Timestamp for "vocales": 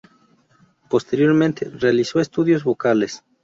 2.63-3.23